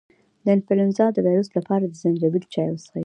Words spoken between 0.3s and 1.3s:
د انفلونزا د